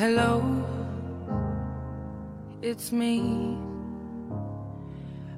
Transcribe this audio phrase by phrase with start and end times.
[0.00, 0.40] Hello,
[2.62, 3.20] it's me.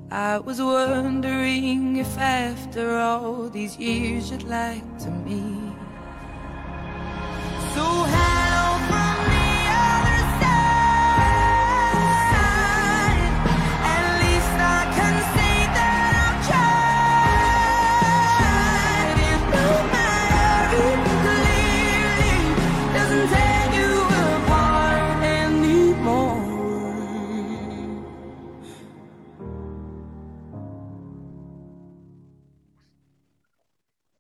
[0.09, 5.52] I was wondering if after all these years you'd like to meet.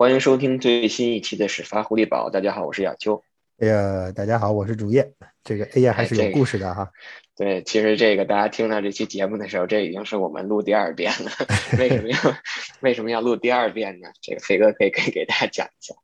[0.02, 2.28] 欢迎收听最新一期的始发狐狸堡。
[2.28, 3.22] 大家好，我是亚秋。
[3.60, 5.12] 哎呀，大家好，我是主页。
[5.44, 6.90] 这个哎呀还是有故事的哈。
[7.38, 11.30] 对，其实这个大家听到这期节目的时候，这已经是我们录第二遍了。
[11.78, 12.16] 为什么要
[12.82, 14.08] 为什么要录第二遍呢？
[14.20, 15.94] 这个飞哥可以可以给大家讲一下。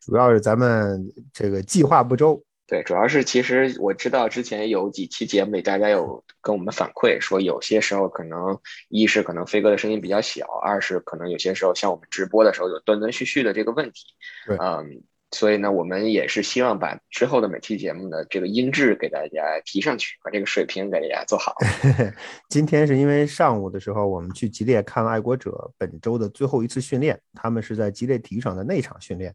[0.00, 8.58] 主要是咱们这个计划不周，对，主要是其实我知道之前有几期节目里，大家有跟我们反馈说，有些时候可能
[8.88, 14.02] 一是可能飞哥的声音比较小，二是可能有些时候像我们直播的时候有断断续续的这个问题。
[14.48, 15.00] 对嗯，
[15.30, 21.54] 所以呢，我们也是希望把之后的每期节目的这个音质给大家提上去，把这个水平给大家做好。
[22.50, 29.32] 今天是因为上午的时候我们去吉列看了爱国者本周的最后一次训练，他们是在吉列体育场的内场训练。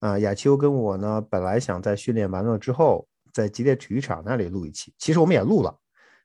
[0.00, 5.74] 啊、亚秋跟我呢，本来想在训练完了之后，在吉列体育场那里录一期，其实我们也录了，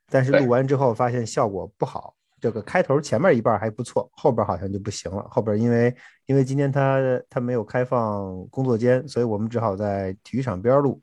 [0.10, 2.16] 但是录完之后发现效果不好。
[2.40, 5.28] 这个开头前面一半还不错，后边好像就不行了。
[5.30, 7.00] 后边因为因为今天他
[7.30, 11.00] 他没有开放工作间，所以我们只好在体育场边儿录。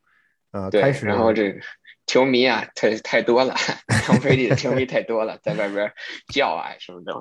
[0.50, 1.60] 呃，对开，始然后这个
[2.08, 3.54] 球迷啊，太太多了，
[3.86, 5.92] 汤菲利的球迷太多了，在外边
[6.32, 7.12] 叫啊什么的，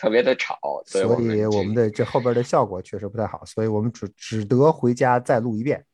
[0.00, 5.84] 特别的吵，所以我们以我们的这后边的效果确实不太好，所以我们只只得回家再录一遍。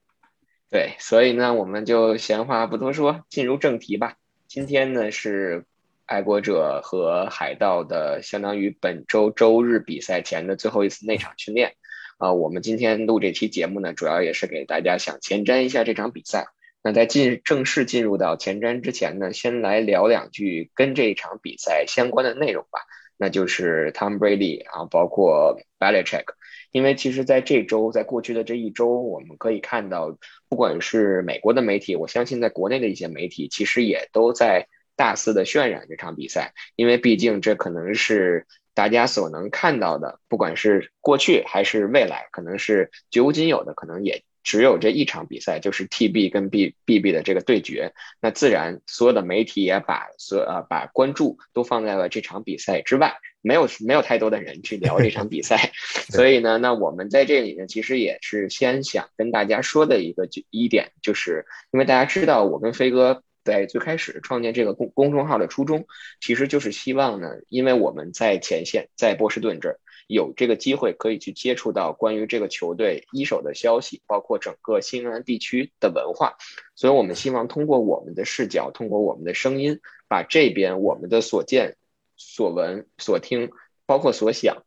[0.70, 4.16] 对，所以呢，我们就闲话不多说，进入正题吧。
[4.46, 5.64] 今天呢是
[6.04, 11.74] 爱国者和海盗的相当于本周周日比赛前的最后一次内场训练。
[12.18, 16.46] 啊、我们今天录这期节目呢，主要也是给大家想前瞻一下这场比赛。
[16.82, 22.80] 那在进正式进入到前瞻之前呢，先来聊两句跟这一场比赛相关的内容吧。
[23.16, 26.24] 那就是 Tom Brady 啊，包括 Belichick，
[26.72, 34.66] 因为其实在这周，在过去的这一周，我们可以看到，不管是美国的媒体，我相信在国内的一些媒体，其实也都在
[34.96, 38.44] 大肆的渲染这场比赛，因为毕竟这可能是
[38.74, 47.92] 大家所能看到的，不管是过去还是未来，可能是绝无仅有的，可能也只有这一场比赛，就是 TB 跟 B BB 的这个对决。
[48.20, 55.72] 那自然所有的媒体也把所呃把关注都放在了这场比赛之外，没有没有太多的人去聊这场比赛，
[56.10, 63.22] 所以呢，那我们在这里呢，其实也是先想跟大家说的一个就一点，就是因为大家知道我跟飞哥。
[63.44, 65.88] 在最开始创建这个公公众号的初衷，
[66.20, 69.80] 其实就是希望呢，因为我们在前线，在波士顿这儿
[70.12, 76.36] 有这个机会可以去接触到关于这个球队一手的消息，包括整个新英格兰地区的文化，
[76.74, 81.76] 所以我们希望通过我们的视角，通过我们的声音，把这边我们的所见、
[82.16, 83.50] 所闻、所听，
[83.86, 84.64] 包括所想，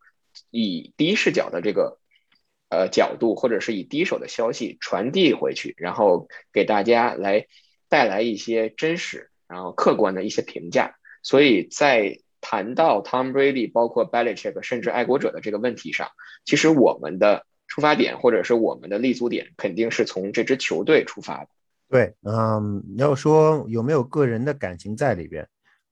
[0.50, 2.00] 以第一视角的这个
[2.70, 7.48] 呃角度，或者是以第一手的消息传递回去，然后给大家来
[7.88, 10.96] 带来一些真实，然后客观的一些评价。
[11.22, 16.08] 所以在谈到 Tom Brady、包括 Belichick 甚至爱国者的这个问题上，
[16.46, 21.50] 其实我们的出发点或者是我们的立足点，肯定是从这支球队出发的。
[21.90, 25.48] 对，嗯，你要说有没有个人的感情在里边？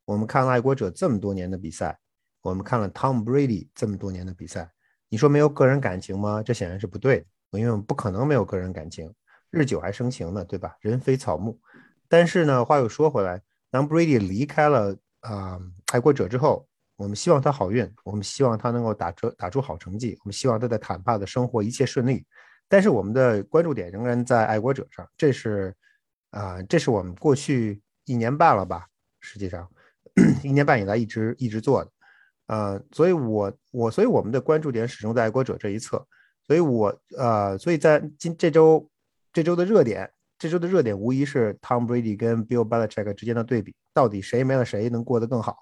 [0.05, 1.97] 我们看了爱国者这么多年的比赛，
[2.43, 4.69] 我们看了 Tom Brady 这么多年的比赛，
[5.09, 6.43] 你说没有个人感情吗？
[6.43, 9.11] 这显然是不对的，因为我们不可能没有个人感情，
[9.49, 10.77] 日久还生情呢，对吧？
[10.81, 11.59] 人非草木。
[12.07, 13.41] 但是呢，话又说回来，
[13.71, 15.59] 当 Brady 离开了啊、
[15.91, 22.25] 爱国者之后，我们希望他好运，我们希望他能够打出打出好成绩，我们希望他在坦帕的生活一切顺利。
[22.69, 25.75] 但是我们的关注点仍然在爱国者上，这是
[26.31, 28.87] 啊、这是我们过去一年半了吧，
[29.19, 29.69] 实际上
[30.43, 31.91] 一年半以来一直一直做的，
[32.47, 36.05] 呃，所以我我所以我们的关注点始终在爱国者这一侧，
[36.47, 38.89] 所以我呃，所以在今这周
[39.31, 40.11] 这周的热点，
[40.43, 45.55] 这周的热点无疑是 Tom Brady 跟 Bill Belichick 之间的对比，到底谁没了谁能过得更好？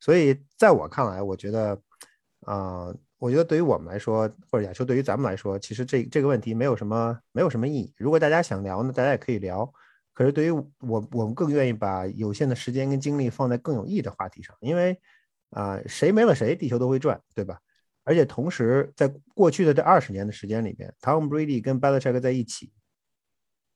[0.00, 1.78] 所以在我看来，我觉得，
[2.46, 7.92] 啊、我觉得对于我们来说，或者亚秋对于咱们来说，其实这这个问题没有什么没有什么意义。
[7.98, 9.70] 如果大家想聊呢，大家也可以聊。
[10.14, 14.98] 可是对于我，我们更愿意把有限的时间跟精力放在更有意义的话题上，因为
[15.50, 17.58] 啊、谁没了谁，地球都会转，对吧？
[18.02, 22.72] 而且同时，在过去的这二十年的时间里边，Tom Brady 跟 Belichick 在一起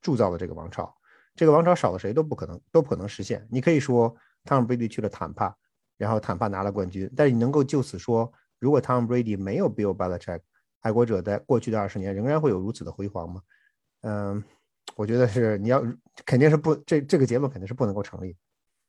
[0.07, 0.95] 铸造了这个王朝。
[1.35, 3.45] 这个王朝少了谁都不可能，都不可能实现。
[3.51, 4.15] 你可以说
[4.45, 5.53] 汤姆· Brady 去了坦帕，
[5.97, 10.39] 然后坦帕拿了冠军，但是你能够就此说，如果汤姆· Brady 没有 Bill Belichick，
[10.79, 13.41] 爱国者在过去的二十年仍然会有如此的辉煌吗？
[14.03, 14.41] 嗯，
[14.95, 15.83] 我觉得是你要
[16.25, 18.37] 肯定是不，这这个结论肯定是不能够成立。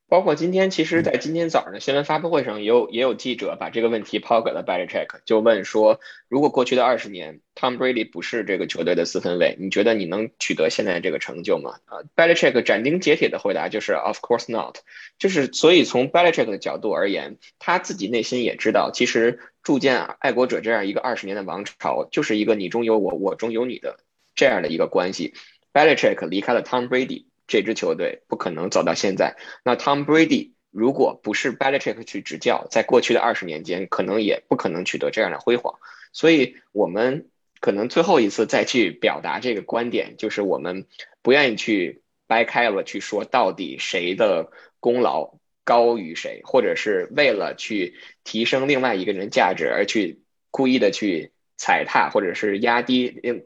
[0.09, 11.75] 包括今天，其实，在今天早上的新闻发布会上，也有也有记者把这个问题抛给了 Belichick，就问说，如果过去的二十年，Tom Brady 不是这个球队的四分卫，你觉得你能取得现在这个成就吗？
[11.85, 14.77] 啊，Belichick 斩钉截铁的回答就是 Of course not。
[15.19, 23.99] 就是所以从 Belichick 的角度而言，他自己内心也知道，其实铸建爱国者这样一个二十年的王朝，就是一个你中有我，我中有你的
[24.33, 25.35] 这样的一个关系。
[25.71, 27.28] Belichick 离开了 Tom Brady。
[27.49, 29.35] 这支球队不可能走到现在。
[29.65, 35.79] 那 Tom Brady 如果不是 Belichick 去执教，在过去的二十年间，可能也不可能取得这样的辉煌。
[36.13, 37.29] 所以，我们
[37.59, 40.85] 可能最后一次再去表达这个观点，就是我们
[41.21, 50.21] 不愿意去掰开了去说到底谁的功劳高于谁，或者是为了去提升另外一个人价值而去
[50.51, 53.45] 故意的去踩踏，或者是压低另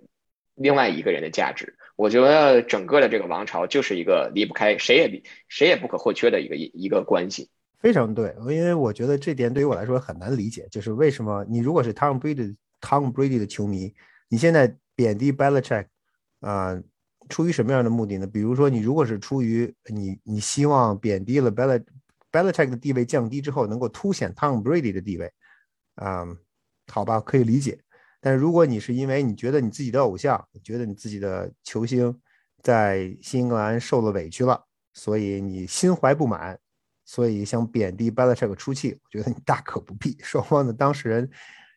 [0.55, 1.75] 另外一个人的价值。
[1.95, 7.49] 我觉得整个的这个王朝就是一个离不开谁也谁也不可或缺的一个一一个关系。
[7.79, 13.93] 非常对，因为我觉得这点对于我来说很难理解，就是为什么你如果是 Tom Brady Tom Brady 的球迷，
[14.29, 15.87] 你现在贬低 Belichick
[16.39, 16.81] 啊，
[17.29, 18.25] 出于什么样的目的呢？
[18.25, 21.83] 比如说你如果是出于你你希望贬低了 Bel
[22.31, 25.31] Belichick 的地位降低之后，能够凸显 Tom Brady 的地位，
[25.95, 26.25] 啊，
[26.87, 27.77] 好吧，可以理解。
[28.25, 32.17] 但是如果你是因为你觉得你自己的偶像，觉得你自己的球星
[32.61, 36.57] 在新英格兰受了委屈了，所以你心怀不满，
[37.03, 40.15] 所以想贬低 Belichick 出气，我觉得你大可不必。
[40.21, 41.29] 双方的当事人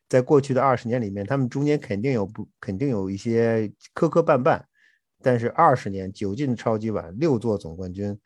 [0.08, 4.62] 在过去的二十年里面，他们中间肯定有不肯定有一些磕磕绊绊，
[5.20, 8.16] 但是二十年九进超级碗六座总冠军，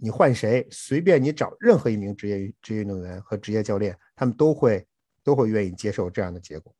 [0.00, 4.84] 你换谁，随便你找任何一名职业职业运动员和职业教练，他们都会
[5.22, 6.74] 都会愿意接受这样的结果。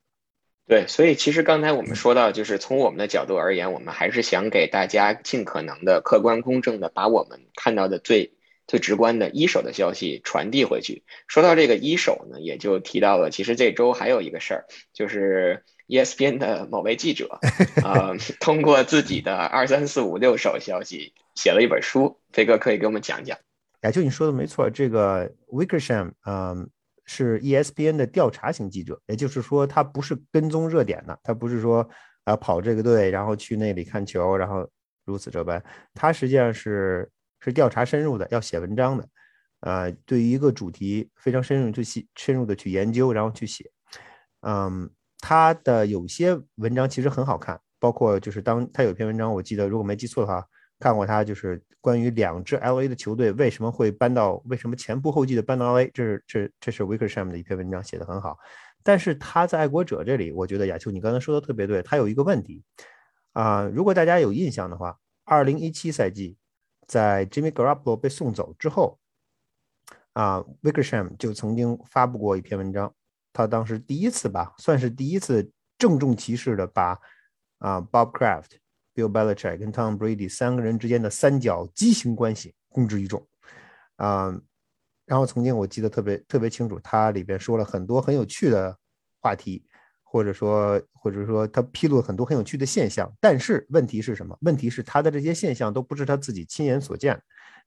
[0.69, 8.33] 对，所以其实刚才我们说到，就是从我们的角度而言，我们还是想给大家尽可能的客观公正的把我们看到的最
[8.69, 11.03] 最直观的一手的消息传递回去。
[11.27, 14.65] 说到这个一手呢，也就提到了，其实这周还有一个事儿，
[14.95, 17.41] 就是 ESPN 的某位记者
[17.83, 22.21] 啊， 通过自己的二三四五六手消息写了一本书。
[22.33, 23.37] 飞哥可以给我们讲讲。
[23.81, 26.71] 哎，就你说的没错，这个 Wickersham，嗯。
[27.15, 31.87] 是 ESPN 的调查型记者，也就是说，他不是跟踪热点的，他不是说
[32.25, 34.67] 啊跑这个队，然后去那里看球，然后
[35.05, 35.63] 如此这般。
[35.93, 37.07] 他实际上是
[37.41, 39.07] 是调查深入的，要写文章的，
[39.61, 43.71] 呃，对于一个主题非常深入去深入的去研究，然后去写。
[44.41, 50.43] 嗯，他的有些文章其实很好看，包括就是当他有篇文章，我记得如果没记错的话。
[50.83, 58.37] 看过他就是关于两支 L A 的球队为什么会搬到为什么前仆后继的搬到 L A，这是这这是 Wickersham 的一篇文章写的很好，
[58.83, 62.65] 但是他在爱国者这里，我觉得亚秋你刚才说的特别对，他有一个问题
[63.33, 66.37] 啊，如果大家有印象的话，二零一七赛季
[66.89, 68.99] 在 Jimmy Garoppolo 被送走之后
[70.15, 72.93] 啊，Wickersham 就曾经发布过一篇文章，
[73.33, 75.49] 他当时第一次吧，算是第一次
[75.79, 76.99] 郑重其事的把
[77.59, 78.59] 啊 Bob Kraft。
[78.95, 83.27] Bill Belichick 跟 Tom Brady 三个人之间的三角畸形关系公之于众，
[83.97, 84.35] 啊，
[85.07, 88.77] 然后曾经我记得特别特别清楚，他里边说了很多很有趣的
[89.21, 89.65] 话题，
[90.03, 94.37] 或者说或者说他披露了很多很有趣的现象，但是问题是什么？
[94.43, 97.21] 问题是他的这些现象都不是他自己亲眼所见，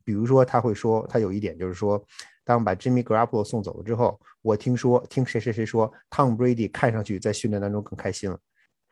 [0.04, 2.04] 比如说他会说，他有一点就是说，
[2.44, 8.40] 当把 Jimmy Garoppolo 送走了之后，我听说听谁谁谁说，Tom Brady 看上去在训练当中更开心了。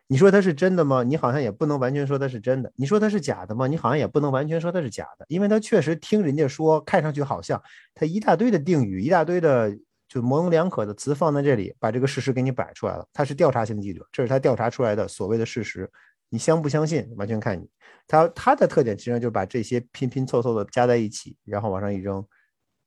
[0.08, 1.02] 你说它是真的吗？
[1.04, 2.72] 你好像也不能完全说它是真的。
[2.76, 3.68] 你说它是假的吗？
[3.68, 7.62] 你好像也不能完全说它是假的，因为它确实听人家说，看上去好像
[7.96, 9.76] 它一大堆的定语，一大堆的
[10.08, 13.08] 就模棱两可的词放在这里，把这个事实给你摆出来了。
[13.14, 15.90] 他是调查型记者，这是他调查出来的所谓的事实，
[16.30, 17.68] 你相不相信，完全看你。
[18.06, 22.24] 他他的特点其实就是把这些拼拼凑凑的加在一起，然后往上一扔，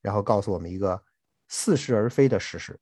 [0.01, 1.01] 然后告诉我们一个
[1.49, 2.79] 似是而非的事实。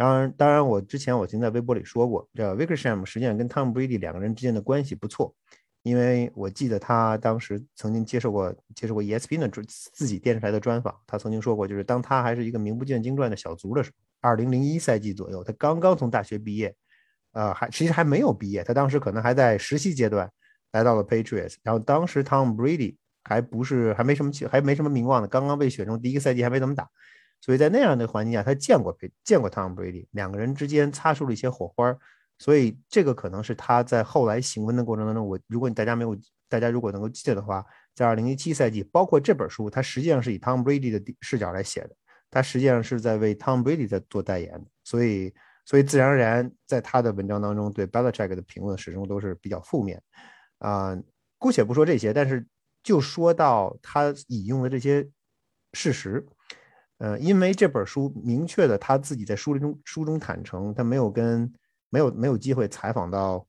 [0.00, 5.34] 当然，当然，我之前我曾经在微博里说过，这 Wickersham 实际上跟 Tom Brady 两个人之间的关系不错，
[5.82, 9.50] 因为我记得他当时曾经接受过接受过 ESPN 的
[9.92, 16.74] 自己电视台的专访，他曾经说过，就是当他还是一个名不见经传的小卒的时候，二零零一赛季左右，他刚刚从大学毕业，
[17.32, 20.30] 呃，还其实还没有毕业，他当时可能还在实习阶段，
[20.72, 26.88] 来到了 Patriots，然后当时 Tom Brady 还不是还没什么还没什么名望呢，刚刚被选中，第一个赛季还没怎么打。
[27.40, 31.96] 所以在那样的环境下，他见过见过 Tom Brady，两个人之间擦出了一些火花
[32.38, 36.16] 所以这个可能是他在后来行文的过程当中，我如果大家没有
[36.48, 41.90] 大家如果能够记得的话，在二零一七赛季，包括这本书，它实际上是以 Tom Brady 的视角来写的，
[42.30, 45.32] 他实际上是在为 Tom Brady 在做代言，所以，
[45.66, 50.02] 所以自然而然，在他的文章当中，对 Belichick 的评论始终都是比较负面。
[50.58, 50.96] 啊，
[51.38, 52.46] 姑且不说这些，但是
[52.82, 55.06] 就说到他引用的这些
[55.72, 56.26] 事实，
[57.00, 61.52] 呃，因为这本书明确的他自己在书中书中坦诚，他没有跟
[61.88, 63.44] 没有没有机会采访到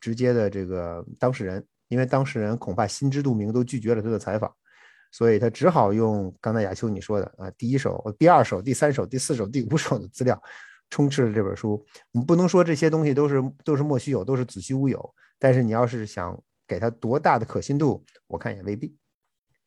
[0.00, 1.64] 直接的这个当事人。
[1.90, 4.48] 因为当事人恐怕心知肚明，都拒绝了他的采访，
[5.10, 10.40] 所以他只好用刚才亚秋你说的啊，第一手、第二手、第三手、第四手、第五手的资料
[10.88, 11.84] 充斥了这本书。
[12.12, 15.14] 我们不能说这些东西都是都是莫须有，都是子虚乌有。
[15.36, 18.94] 但是你要是想给他多大的可信度，我看也未必。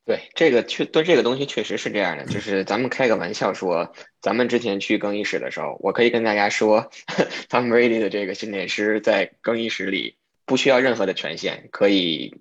[0.06, 6.90] 对这个确对这个东西确实是这样的，就是咱们开个玩笑说，咱们之前去更衣室的时候，我可以跟大家说，
[7.50, 10.18] Tom Brady 的这个训练师在更衣室里。
[10.46, 12.36] 不需要任何的权限，可以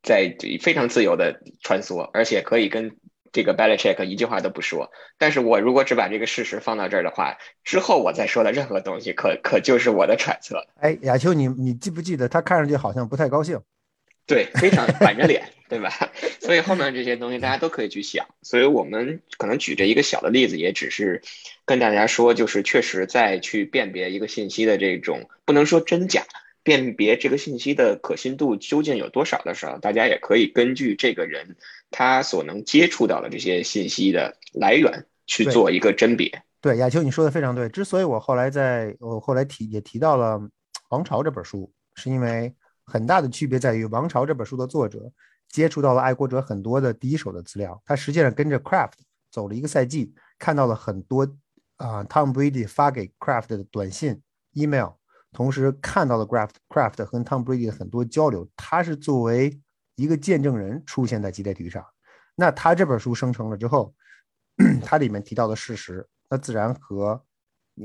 [0.00, 2.96] 在非常自由的穿梭，而且可以跟
[3.32, 4.92] 这个 Belichick 一句话都不说。
[5.18, 10.64] 但是我如果只把这个事实放到这儿的话，之后我再说的任何东西，可可就是我的揣测。
[10.76, 13.60] 哎，亚秋，你你记不记得他看上去好像不太高兴？
[14.28, 15.90] 对，非常 板着脸，对吧？
[16.38, 18.24] 所以后面这些东西大家都可以去想。
[18.42, 21.20] 所以我们可能举着一个小的例子，也只是
[21.64, 26.24] 跟大家说，就是确实在去辨别一个信息的这种，不能说真假。
[26.64, 31.56] 辨别这个信息的可信度究竟有多少的时候，大家也可以根据这个人
[31.90, 36.30] 他所能接触到的这些信息的来源去做一个甄别。
[36.60, 37.70] 对，亚秋你说的非常对。
[37.70, 40.34] 之所以我后来在我后来提也提到了
[40.90, 42.52] 《王朝》这本书，是因为
[42.88, 45.12] 很大的区别在于，《王朝》这本书的作者
[45.50, 48.92] 接触到了爱国者很多的第一手的资料，他实际上跟着 Craft
[49.30, 51.24] 走了一个赛季，看到了很多
[51.76, 54.92] 啊，Tom Brady 发给 Craft 的短信、email。
[55.30, 59.60] 同时看到了 Craft Craft 和 Tom Brady 的很多交流，他是作为
[59.96, 61.84] 一个见证人出现在激烈体育场。
[62.34, 63.94] 那他这本书生成了之后，
[64.82, 67.22] 他里面提到的事实，那自然和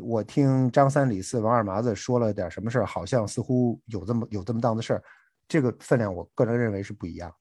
[0.02, 5.04] 我听张三李四王二麻子说了点什么事儿，好像似乎有这么有这么档子事儿，
[5.48, 7.34] 这个分量我个人认为是不一样。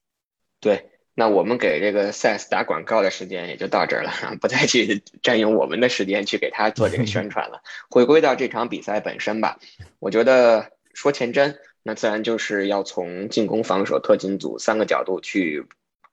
[0.61, 0.88] 对。
[1.14, 7.61] 那我们给这个 Sense 打广告的时间也就到这儿了，不再去占用我们的时间去给他做这个宣传了。
[7.90, 9.59] 回归到这场比赛本身吧，
[9.99, 15.66] 我觉得说前瞻，那自然就是要从进攻、防守、特勤组三个角度去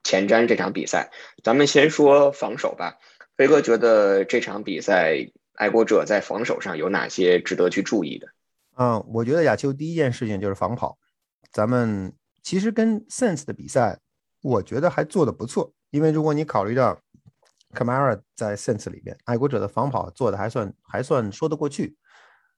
[0.04, 1.10] 前瞻这场比赛。
[1.42, 2.98] 咱们先说防守吧，
[3.38, 5.16] 飞哥觉得这场比赛
[5.60, 8.26] 爱国者在防守上有哪些值得去注意的？
[8.76, 10.96] 嗯，我觉得亚秋第一件事情就是防跑。
[11.52, 14.00] 咱们其实跟 Sense 的比赛。
[14.42, 16.98] 我觉得还做的不错，因为如果你考虑到
[17.74, 21.94] Camara 在 Sense 里边，爱国者的防跑做的还算还算说得过去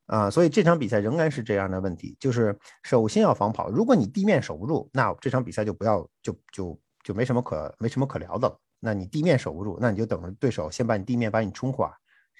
[0.06, 3.68] 啊，所以这场比赛仍然是这样的问题，就是首先要防跑。
[3.68, 8.56] 如果你地面守不住，那这场比赛就不要就就就没什么可没什么可聊的了。
[8.78, 11.92] 那你地面守不住，那你就等着对手先把你地面把你冲垮，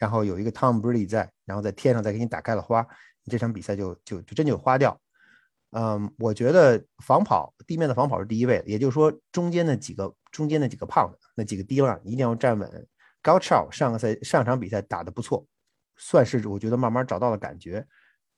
[0.03, 2.85] 然后有一个 Tom Brady 在，然后在天上再给你打开了花，
[3.23, 5.01] 你这场比赛就就就真就花掉。
[5.71, 12.89] 嗯，我觉得防跑地面的防跑是第一位的，也就是说中间的几个中间的几个胖子，那几个低浪一定要站稳。
[13.23, 15.47] 高超上个赛上场比赛打得不错，
[15.97, 17.87] 算是我觉得慢慢找到了感觉。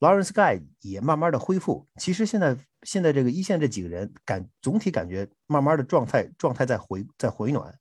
[0.01, 1.89] Lawrence Guy 也慢慢的恢复。
[1.97, 7.75] 其实现在现在这个一线这几个人感总体感觉慢慢的状态状态在回在回暖。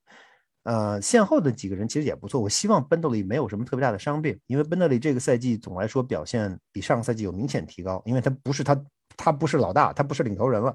[0.64, 2.40] 呃，线后的几个人其实也不错。
[2.40, 8.78] 我希望奔德里没有什么特别大的伤病，因为奔德里这个赛季总来说表现比上个赛季有明显提高，因为他不是他。
[9.16, 10.74] 他不是老大，他不是领头人了。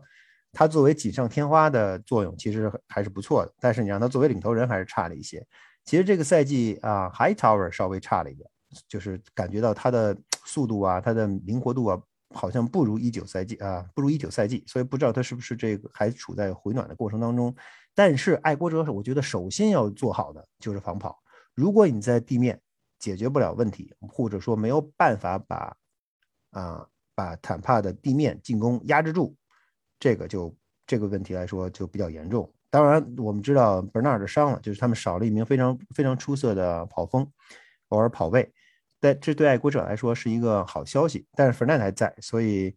[0.54, 5.46] 他作为锦上添花的作用其实还是不错的，但是你让他作为领头人还是差了一些。
[5.84, 8.50] 其实这个赛季啊，High Tower 稍微差了一点，
[8.88, 12.02] 就是感觉到他的速度啊，他的灵活度啊，
[12.34, 14.64] 好像不如一九赛季啊，不如一九赛季。
[14.66, 17.54] 所以不知道他是不是这个还处在回暖的过程当中。
[17.96, 21.20] 但是爱国者，我觉得首先要做好的就是防跑。
[21.54, 22.60] 如果你在地面
[22.98, 25.76] 解决不了问题，或者说没有办法把
[26.52, 26.88] 啊。
[27.16, 29.36] 把坦帕的地面进攻压制住，
[30.00, 30.56] 这个就
[30.88, 32.50] 这个问题来说就比较严重。
[32.70, 37.30] 当然，我们知道 Bernard 伤了，就是他们少了一名非常非常出色的跑锋，
[37.90, 38.50] 偶尔跑位，
[39.02, 41.28] 但这对爱国者来说是一个好消息。
[41.34, 42.74] 但是 Bernard 还在，所以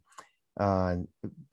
[0.55, 1.01] 呃，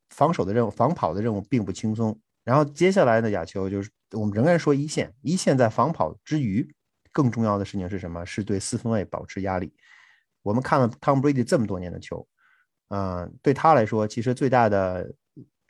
[0.09, 2.19] 防守的任务、防跑的任务并不轻松。
[2.43, 6.67] 然后接下来呢，亚球就是我们仍然说一线，一线在防跑之余，
[7.11, 8.25] 更重要的事情是什么？
[8.25, 9.73] 是对四分卫保持压力。
[10.41, 12.27] 我们看了 Tom Brady 这么多年的球。
[12.87, 15.13] 嗯，对他来说，其实最大的、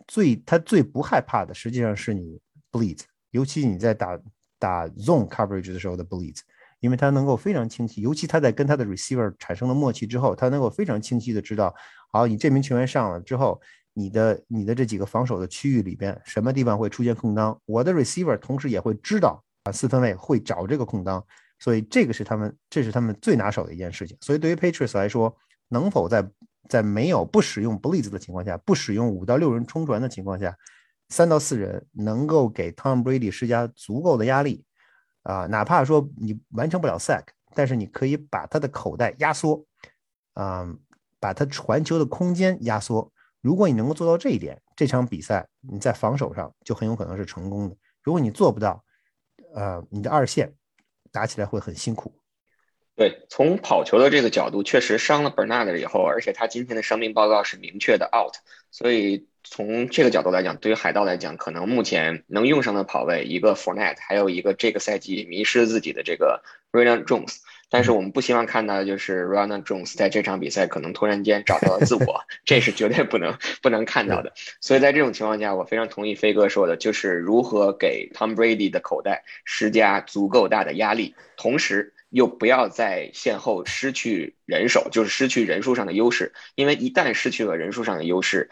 [0.07, 2.39] 最他最不害怕的，实际上是你
[2.71, 4.17] blitz，尤其你在打
[4.57, 6.39] 打 zone coverage 的时候的 blitz，
[6.79, 11.75] 因为他能够非常清晰，尤其他在跟他的 receiver 产生了默契之后，他能够非常清晰的知道，
[12.09, 13.59] 好，你这名球员上了之后，
[13.93, 21.24] 你的你的这几个防守的区域里边，什么地方会出现空当，我的 receiver 同时也会知道啊，四分卫会找这个空当，
[21.60, 24.17] 所以这个是他们这是他们最拿手的一件事情。
[24.22, 25.36] 所以对于 Patriots 来说，
[25.67, 26.25] 能否在
[26.69, 30.55] 在没有不使用 blitz 的情况下，不使用五到六人冲传的情况下，
[31.10, 34.63] 三到四人能够给 Tom Brady 施加足够的压力
[35.24, 39.65] 啊，哪怕说你完成不了 sack，但是你可以把他的口袋压缩，
[40.34, 40.67] 啊，
[41.19, 43.12] 把他传球的空间压缩。
[43.41, 47.75] 如果你能够做到这一点，这场比赛你在防守上就很有可能是成功的。
[48.01, 48.84] 如果你做不到，
[49.53, 50.53] 呃，你的二线
[51.12, 52.13] 打起来会很辛苦。
[52.96, 58.34] 对，从跑球的这个角度，确实伤了 Bernard 以后，而且他今天的伤病报告是明确的 out，
[58.72, 67.38] 所以从这个角度来讲，对于海盗来讲，可能目前能用上的跑位一个 Fournette，还有一个这个赛季迷失自己的这个 r a n Jones。
[67.69, 74.33] 但是我们不希望看到的就是 r o n a Jones 在这场比赛可能突然间找到了自我，这是绝对不能不能看到的。
[74.59, 86.33] 所以在这种情况下，我非常同意飞哥说的，就是如何给 Tom Brady 的口袋施加足够大的压力，同时又不要在线后失去人手，就是失去人数上的优势。
[86.55, 88.49] 因为一旦失去了人数上的优势，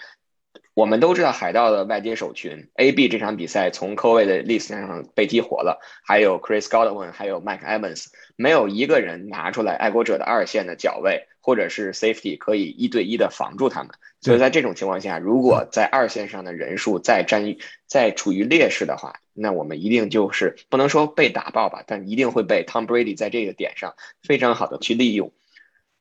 [0.78, 8.06] 我们都知道海盗的外接手群，A B 这场比赛从科位的 list 上被激活了，还有 Chris Godwin，还有 Mike Evans，
[8.36, 13.90] 没有一个人拿出来爱国者的二线的脚位或者是 safety 可以一对一的防住他们。
[14.22, 17.56] 所以在这种情况下，如果在二线上的人数再占
[17.88, 25.34] 再处于劣势的话，那我们一定就是不能说被打爆吧，但一定会被 Tom Brady 在这个点上非常好的去利用。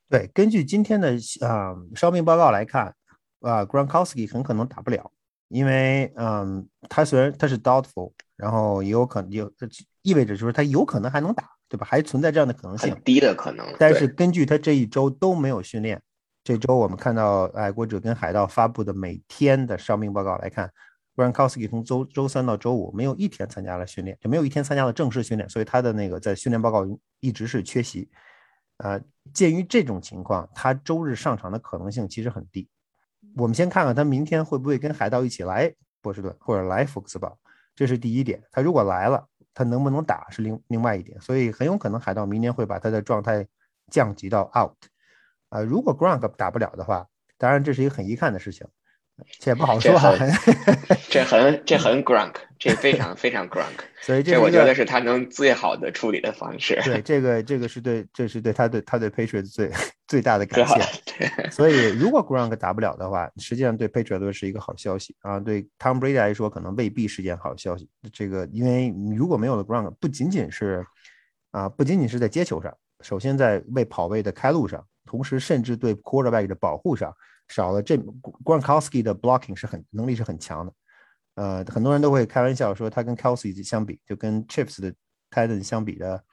[0.07, 2.93] 对，根据今天的啊伤病报告来看。
[3.41, 5.11] 啊，Gronkowski 很可能打不了，
[5.49, 9.51] 因为嗯，他虽然他是 doubtful，然后也有可能有
[10.01, 11.85] 意味着就是他有可能还能打，对吧？
[11.85, 13.65] 还存在这样的可能性，低的可能。
[13.77, 16.01] 但是根据他这一周都没有训练，
[16.43, 20.71] 这周我们看到爱国者跟海盗发布的每天的伤病报告来看
[21.15, 26.85] ，Gronkowski 从周周三到周五没有一天参加了训练，就没有一天参加了正式训练，所以他的那个在训练报告
[27.19, 28.09] 一直是缺席。
[28.77, 28.99] 啊，
[29.33, 32.69] 鉴于这种情况，他周日上场的可能性其实很低。
[33.37, 35.71] 我们先看看他明天会不会跟海盗一起来
[36.01, 37.37] 波士顿或者来福克斯堡，
[37.75, 38.41] 这是第一点。
[38.51, 41.19] 他如果来了，他能不能打是另另外一点。
[41.21, 43.45] 所以很有可能海盗明年会把他的状态
[43.91, 44.75] 降级到 out。
[45.49, 48.67] 啊，如果 Gronk 打不了的话，当然这是一个很遗憾的事情。
[49.39, 49.93] 这也不好说，
[51.09, 56.79] 这很这很 Gronk，这非常非常 Gronk， 所以这我觉得是他能最好的处理的方式。
[56.83, 59.71] 对，这个这个是对，这是对他对他对 Patriots 最
[60.07, 61.49] 最大的感谢。
[61.51, 65.39] 所以如果 Gronk 打不了的话，实际上对 Patriots 是一个好消息啊。
[65.39, 67.89] 对 Tom Brady 来说，可能未必是件好消息。
[68.11, 70.85] 这个因为如果没有了 Gronk，不仅仅是
[71.51, 77.13] 啊，不仅仅是在接球上，首先在为跑位的开路上，同时甚至对 Quarterback 的保护上。
[77.49, 77.95] 少了这
[78.43, 80.73] Gronkowski 的 blocking 是很能力是很强的，
[81.37, 84.93] 呃，很多人都会开玩笑说他跟 Kelsey 相比，就跟 Chips 的
[85.29, 86.23] Titan 相比的，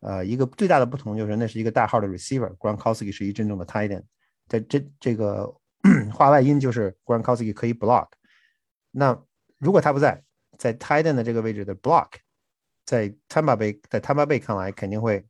[0.00, 4.02] 呃，一个最大的不同就是那是一个大号的 receiver，Gronkowski 是一真正的 Titan，
[4.48, 5.52] 在这这个
[6.14, 8.08] 话外音就是 Gronkowski 可以 block，
[8.92, 9.20] 那
[9.58, 10.22] 如果他不在，
[10.56, 12.10] 在 Titan 的这个位置的 block，
[12.84, 15.26] 在 Tampa Bay 在 Tampa Bay 看来肯定会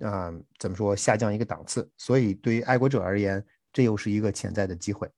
[0.00, 3.44] 啊怎么说下降一个档次，所以对于爱国者而言。
[3.74, 5.10] 这又是一个潜在的机会。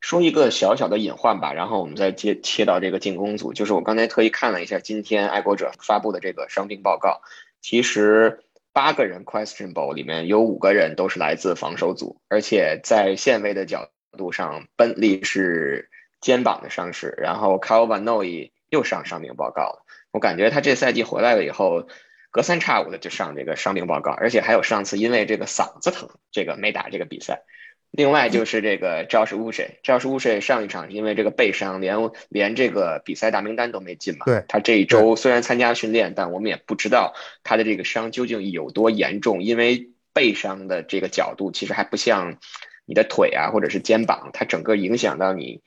[0.00, 3.52] 说一个小小的隐患吧，然后我们再接切到这个进攻组。
[3.52, 7.20] 就是我刚才特意看了一下今天爱国者发布的这个伤病报告，
[7.60, 15.88] 其实八个人 questionable 里面有五个人都是来自防守组，而且在线位的角度上，本利是
[16.20, 19.84] 肩膀的伤势，然后 Kyle Van Noy 又上伤病报告了。
[20.12, 21.88] 我感觉他这赛季回来了以后。
[22.32, 27.44] 隔三差五的就上这个伤病报告，而且还有上次因为这个嗓子疼，这个没打这个比赛。
[27.90, 31.96] 另外就是这个赵世乌谁，赵世乌谁上一场因为这个背伤，连
[32.28, 34.26] 连这个比赛大名单都没进嘛。
[34.26, 42.38] 对，他这一周虽然参加训练，但我们也不知道他的这个伤究竟有多严重，因为背伤的这个角度其实还不像
[42.84, 45.62] 你的腿啊或者是肩膀，它整个影响到你。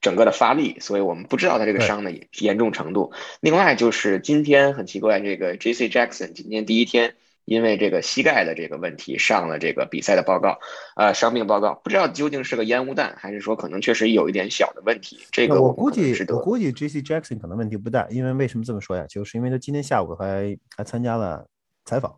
[0.00, 3.14] 整个的发力，所以我们不知道他这个伤的严重程度。
[3.40, 5.88] 另外就是今天很奇怪，这个 J.C.
[5.88, 10.58] Jackson 今天第一天因为这个膝盖的这个问题上了这个比赛的报告，
[10.96, 15.18] 呃，伤病报告，不知道究竟是个烟雾弹，还是说可能确实有一点小的问题。
[15.30, 17.02] 这个我估计，我估计 J.C.
[17.02, 19.06] Jackson 可能问题不大，因为为什么这么说呀？
[19.08, 21.46] 就是因为他今天下午还还参加了
[21.84, 22.16] 采访，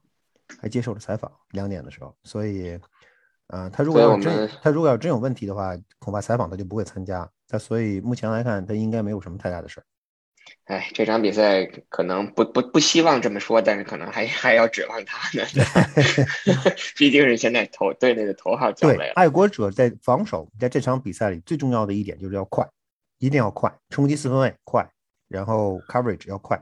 [0.61, 2.79] 还接受了采访，两点的时候，所以，
[3.49, 7.29] 呃，他如果要真他如果要真有问题的话，恐怕采访他就不会参加。
[7.49, 9.85] 他所以目前来看，他应该没有什么太大的事儿。
[10.65, 15.45] 哎，这场比赛可能不不不希望这么说，但是可能还还要指望他呢。
[16.99, 22.69] 毕竟是现在头队内的头号将对，爱国者在防守，在这场比赛里最重要的一点就是要快，
[23.19, 24.85] 一定要快，冲击四分卫快，
[25.29, 26.61] 然后 coverage 要快，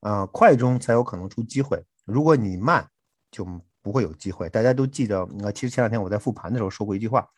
[0.00, 1.78] 啊，快中才有可能出机会。
[2.06, 2.88] 如果你慢，
[3.30, 3.46] 就
[3.82, 4.48] 不会有机会。
[4.48, 7.28] 大家都记得，呃，其实前两天我在复盘的时候说过一句话，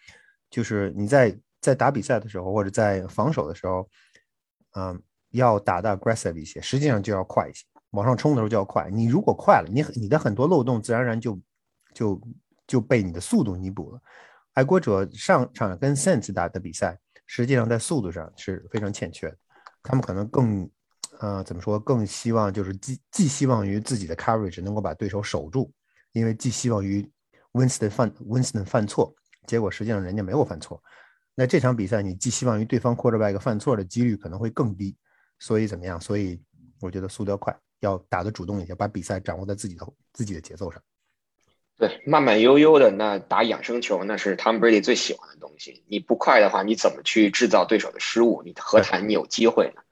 [0.50, 3.88] 就是你在在打比赛的时候或者在防守的时候，
[4.76, 5.02] 嗯。
[5.36, 8.90] 要打的 aggressive 一些，实际上就要快一些，往上冲的时候就要快。
[8.90, 11.40] 你如果快了，你你的很多漏洞自然而然就
[11.94, 12.20] 就
[12.66, 14.00] 就被你的速度弥补了。
[14.54, 19.36] 爱国者上场跟 Sense 打的比赛，实际上在速度上是非常欠缺的。
[19.82, 20.68] 他们可能更
[21.20, 25.70] 呃怎么说，更希望就是寄寄希望于自己的 coverage 能够把对手守住，
[26.12, 27.08] 因为寄希望于
[27.52, 29.14] Winston 犯 Winston 犯错，
[29.46, 30.82] 结果实际上人家没有犯错。
[31.34, 34.96] 那这场比赛你寄希望于对方 quarterback 犯错的几率可能会更低。
[35.38, 36.00] 所以怎么样？
[36.00, 36.40] 所以
[36.80, 40.82] 我觉得速度要快，要打得主动一些，把比赛掌握在自己的自己的节奏上。
[41.78, 45.84] 对，慢慢悠悠的那打养生球，那是 Tom Brady 最喜欢的东西。
[45.88, 48.42] 你不快的话，你怎么去制造对手的失误？
[48.44, 49.82] 你何谈你有机会呢？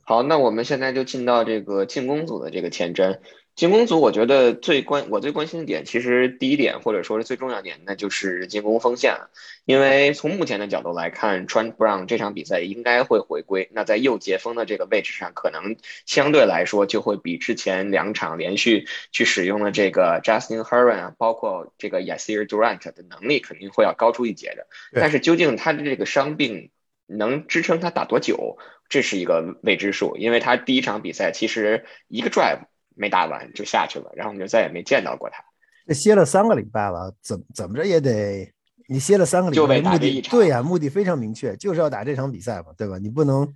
[0.00, 3.20] 好，那我们现在就进到这个进攻组的这个前瞻。
[3.56, 9.30] 进攻组，我觉得最关我最关心的点，其实第一点或者说是最重要点，那就是进攻锋线了。
[9.64, 13.70] 因为从目前的角度来看，Trent Brown 这场比赛应该会回归。
[13.72, 24.66] 那在右截锋的这个位置上，可能相对来说就会比之前两场连续去使用的这个 Justin Heron 啊，包括这个 Yasir Durant 的能力肯定会要高出一截的。
[24.92, 26.70] 但是究竟他的这个伤病
[27.06, 28.58] 能支撑他打多久，
[28.90, 30.18] 这是一个未知数。
[30.18, 32.66] 因为他第一场比赛其实一个 drive。
[32.96, 35.44] 没打完就下去了，然后我们就再也没见到过他。
[35.84, 38.52] 那歇了三个礼拜了，怎怎么着也得
[38.88, 42.98] 你歇了三个礼拜，目的对呀，目的非常明确，就是要打这场比赛嘛，对吧？
[42.98, 43.54] 你不能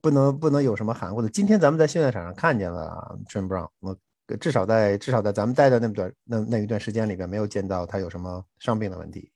[0.00, 1.28] 不能不能有什么含糊的。
[1.28, 3.94] 今天咱们在训练场上看见了 Trim Brown，我
[4.40, 9.30] 至少在至少在咱们待的那么短那那一段时间里边，没有见到他有什么伤病的问题。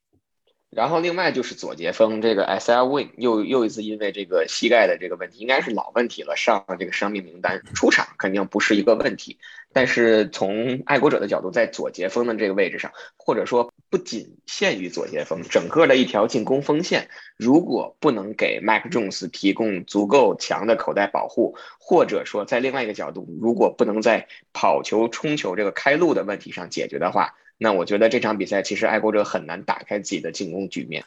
[0.71, 9.37] 然后另外就是左截锋这个 S L Win 又又一次因为这个膝盖的这个问题，应该是老问题了，上了这个伤病名单，出场肯定不是一个问题。
[9.73, 31.05] 但是从爱国者的角度，在左截锋的这个位置上，或者说不仅限于左截锋，整个的一条进攻锋线，如果不能给 Mac Jones 提供足够强的口袋保护，或者说在另外一个角度，如果不能在跑球、冲球这个开路的问题上解决的话，那我觉得这场比赛其实爱国者很难打开自己的进攻局面。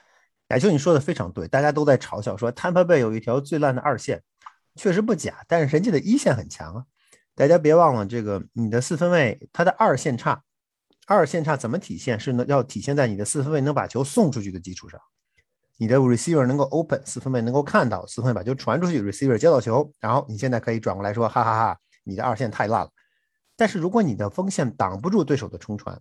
[0.50, 4.22] 亚秋，你说的非常对，大家都在嘲笑说 Tampa Bay 有一条最烂的二线，
[4.76, 6.84] 确实不假，但是人家的一线很强啊。
[7.34, 10.44] 大家别忘了，这个你的四分卫他的二线差，
[11.08, 12.20] 二线差怎么体现？
[12.20, 15.00] 是能，要体现在你的四分卫能把球送出去的基础上，
[15.76, 22.90] 你的 receiver 能够 open，四分卫能够看到，四分卫把球传出去，receiver 接到球，然后你现在可以转过来说，哈哈哈，你的二线太烂了。
[23.56, 26.00] 但是如果你的锋线挡不住对手的冲传，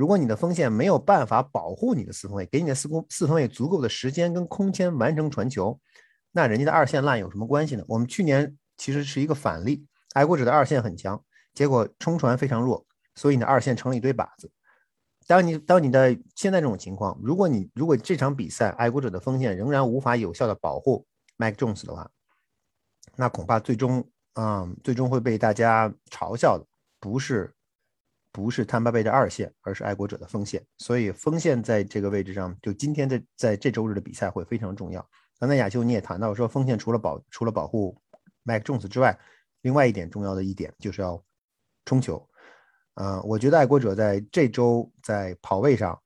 [0.00, 5.78] 如果你的锋线没有办法保护你的四分卫，给你的四攻四分卫足够的时间跟空间完成传球，
[6.32, 7.84] 那人家的二线烂有什么关系呢？
[7.86, 12.82] 我们去年其实是一个反例，爱国者的二线很强，结果冲传非常弱，
[13.14, 14.50] 所以你的二线成了一堆靶子。
[15.26, 22.10] 当你当你的现在这种情况，如果你如果这场比赛爱国者的锋线仍然无法有效的保护 Mac Jones 的话，
[23.16, 26.64] 那恐怕最终嗯最终会被大家嘲笑的
[26.98, 27.52] 不是。
[28.32, 35.04] 不是坦巴贝的二线，而是爱国者的锋线，所以锋线在这个位置上，就今天的在这周日的比赛会非常重要。
[35.38, 38.00] 刚才亚秋你也谈到说，锋线除了保除了保护
[38.44, 39.18] Mac Jones 之外，
[39.62, 41.20] 另外一点重要的一点就是要
[41.84, 42.24] 冲球。
[42.94, 46.00] 呃，我觉得爱国者在这周在跑位上，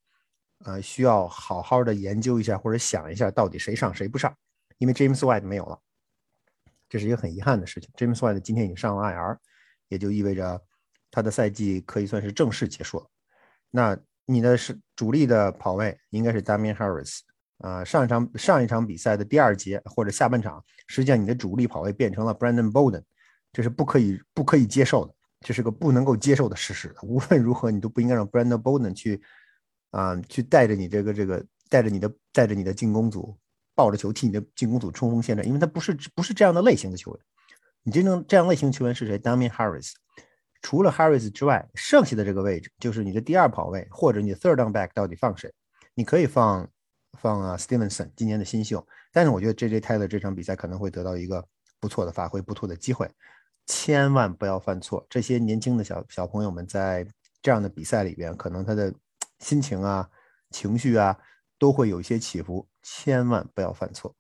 [0.65, 4.35] 呃，需要好好的研究一下或者想一下，到底谁上谁不上，
[4.79, 5.79] 因为 James White 没有了，
[6.89, 7.91] 这是一个很遗憾的事情。
[7.97, 9.37] James White 今天已经上了 IR，
[9.89, 10.63] 也就意味着。
[11.15, 13.07] 他的赛季可以算是正式结束了。
[13.71, 13.97] 那
[14.27, 17.21] 你的是主力的跑位应该是 d a m i n Harris
[17.59, 17.85] 啊。
[17.85, 23.05] 上一场上一场比赛的第二节或者下半场，实际上你的主力跑位变成了 Brandon Bolden，
[23.53, 26.93] 这是不可以不可以接受的，这是个不能够接受的事实。
[27.03, 29.23] 无论如何，你都不应该让 Brandon Bolden 去
[29.91, 33.39] 啊去带着你这个这个带着你的带着你的进攻组
[33.73, 37.25] 抱着球替你的进攻组冲锋陷阵，因为他不是不是这样的类型的球员。
[37.83, 39.93] 你真正这样类型球员是谁 d a m i n Harris。
[40.65, 45.53] 除了 Harris 之外，剩下的这个位置就是你的第二跑位，或者你的 third down back 到底放谁？
[45.93, 46.67] 你可以放
[47.21, 51.47] 放啊 Stevenson 今年的新秀，但是我觉得 JJ Taylor 这场比赛可能会得到一个
[51.79, 53.07] 不错的发挥，不错的机会。
[53.67, 57.07] 千万不要犯错，这些年轻的小小朋友们在
[57.43, 58.91] 这样的比赛里边，可能他的
[59.41, 60.09] 心情啊、
[60.49, 61.15] 情绪啊
[61.59, 64.15] 都会有一些起伏，千万不要犯错。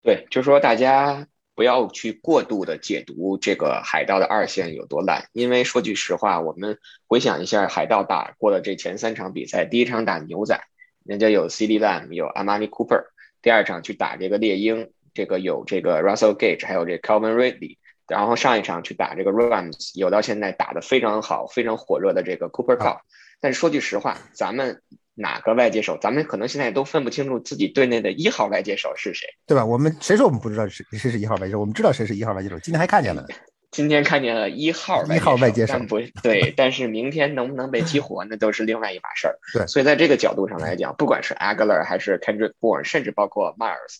[0.00, 1.26] 对，就是说大家。
[1.56, 10.60] 不要去过度的解读这个海盗的二线有多烂，因为说句实话，我们回想一下海盗打过的这前三场比赛，第一场打牛仔，
[11.02, 11.80] 人家有 C.D.
[11.80, 13.06] Lamb，有 Amani Cooper；
[13.40, 22.98] 第二场去打这个猎鹰，这个有这个 Russell Gage，还有这 Calvin Ridley；然后上一场去打这个 Rams，有到现在打得非常好、非常火热的这个 Cooper Cup。
[23.40, 24.82] 但是说句实话，咱们
[25.16, 29.64] 哪个外接手，咱们可能现在都分不清楚自己队内的一号外接手是谁，对吧？
[29.64, 31.58] 我们谁说我们不知道谁谁是一号外接手？
[31.58, 33.26] 我们知道谁是一号外接手，今天还看见了。
[33.72, 39.38] 今天看见了一号一号外接手，不对， 但是明天能不能被激活，那都是另外一码事儿。
[39.52, 43.96] 对，所以在这个角度上来讲，不管是 Agler 还是 Kendrick Bourne，甚至包括 Myers，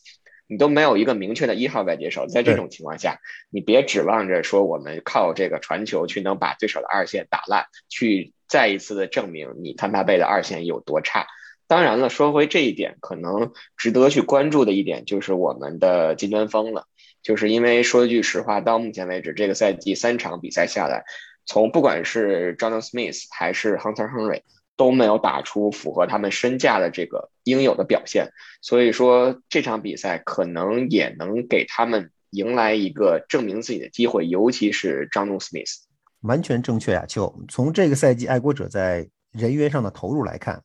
[0.46, 2.26] 你都没有一个明确的一号外接手。
[2.26, 3.18] 在这种情况下，
[3.50, 8.32] 你别指望着说我们靠这个传球去能把对手的二线打烂，去。
[8.48, 11.26] 再一次的证明你坦帕贝的二线有多差。
[11.66, 16.86] 当然了，说回这一点，可能值得去关注的一点就是我们的金端峰了。
[17.24, 21.02] 就是因为说句实话，到目前为止这个赛季三场比赛下来，
[21.44, 24.42] 从不管是 Jonathan Smith 还是 Hunter Henry
[24.76, 28.30] 都没有打出符合他们身价的这个应有的表现。
[28.60, 35.74] 所以说这场比赛可能也能给他们迎来一个证明自己的机会，尤其是 Jonathan Smith。
[36.20, 40.62] 完全正确呀，就从这个赛季爱国者在人员上的投入来看，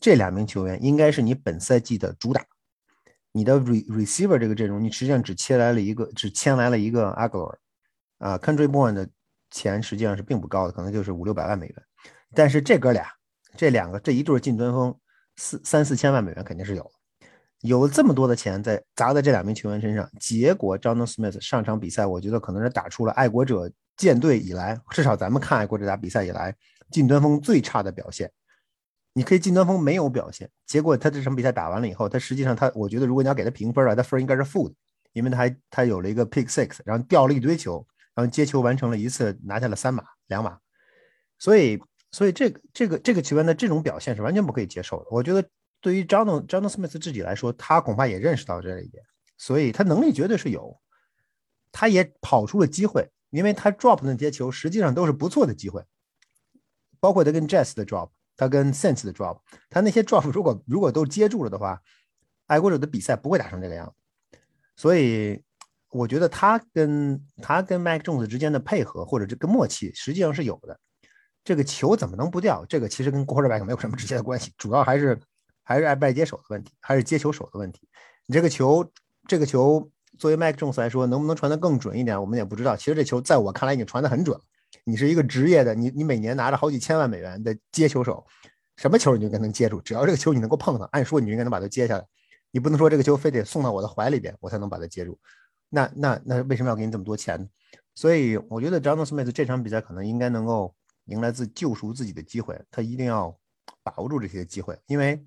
[0.00, 2.44] 这两名球员应该是你本赛季的主打。
[3.32, 7.56] 你的 re receiver 这个阵容，你实际上只签来了一个，只签来了一个 Aguilar，
[8.18, 9.08] 啊，Country Born 的
[9.50, 11.76] 钱实际上是并不高的，可能就是五六百万美元。
[12.34, 13.06] 但是这哥俩，
[13.58, 14.96] 这两个这一对进端锋，
[15.36, 16.90] 四三四千万美元肯定是有
[17.62, 23.70] 有这么多的钱在砸在这两名球员身上，结果 Jonathan Smith 上场比赛，我觉得可能是打出了爱国者。
[23.96, 26.54] 舰队以来，至少咱们看爱国者打比赛以来，
[26.92, 28.30] 近端锋最差的表现。
[29.12, 34.74] 你可以近端锋没有表现，结果他这场比赛打完了以后，他实际上他，我觉得如果你要给他评分啊，他分应该是负的，
[35.14, 40.56] 因为他还他有了一个 pick six，然后掉了一堆球，然后接球完成了一次，拿下了三码两码。
[41.40, 41.76] 所以，
[42.10, 45.06] 所以这个这个这个球员的这种表现是完全不可以接受的。
[45.10, 45.46] 我觉得
[45.80, 49.04] 对于 John John Smith 自己来说，他恐怕也认识到这一点，
[49.36, 50.78] 所以他能力绝对是有，
[51.70, 53.10] 他也跑出了机会。
[53.30, 55.84] 因为他 drop 那接球实际上都是不错的机会，
[56.98, 61.78] 包括他跟 Jazz 的 drop，他跟 Sense 的 drop，他那些 drop 如果如果都接住了的话，
[62.46, 64.38] 爱国者的比赛不会打成这个样子。
[64.76, 65.42] 所以
[65.90, 70.80] 我觉得他跟他跟 Mike Jones 之间的配合或者这个默契实际上是有的。
[71.48, 72.62] 这个球怎么能不掉？
[72.68, 75.18] 这个其实跟 quarterback 没有什么直接的关系，主要还是
[75.62, 77.88] 还是爱外接手的问题，还是接球手的问题。
[78.26, 78.86] 你这个球，
[79.26, 79.90] 这个球。
[80.18, 82.76] 作为麦克琼斯来说，能不能传得更准一点，我们也不知道。
[82.76, 84.44] 其实这球在我看来已经传得很准了。
[84.84, 88.26] 你是一个职业的，你你每年拿着好几千万美元的接球手，
[88.76, 92.04] 什么球你就应该能接住，只要这个球你能够碰上，按说你就应该能把它接下来。
[92.50, 95.18] 你不能说这个球非得送到我的怀里边，我才能把它接住。
[95.70, 97.48] 那那那为什么要给你这么多钱？
[97.94, 100.74] 所以我觉得 John Smith 这场比赛可能应该能够
[101.08, 103.36] 迎来自救赎自己的机会，他一定要
[103.82, 105.22] 把握住这些机会，因为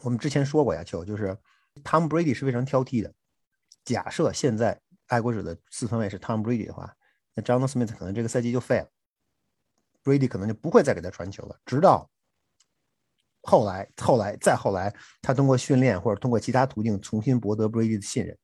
[0.00, 1.36] 我们之前说过呀，球就是
[1.82, 3.12] Tom Brady 是非常挑剔的。
[3.84, 6.94] 假设现在爱国者的四分卫是 Tom Brady 的话，
[7.34, 8.88] 那 John Smith 可能这个赛季就废了
[10.02, 11.58] ，Brady 可能就不会再给他传球了。
[11.66, 12.10] 直到
[13.42, 18.38] 后来，后来再后来，他通过训练或者通过其他途径重新博得 Brady 的信任。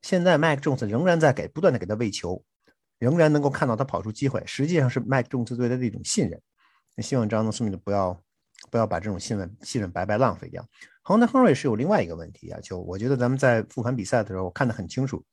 [0.00, 2.42] 现在 Mike Jones 仍然在给不断的给他喂球，
[2.98, 6.40] 仍然能够看到他跑出机会，实际上是 Mike Jones 对他的一种信任。
[6.98, 8.20] 希望 John Smith 不要
[8.70, 10.66] 不要把这种信任信任白白浪费掉。
[11.02, 15.24] 亨特·亨瑞是有另外一个问题啊，就我觉得咱们在复盘比赛的时候，我看得很清楚，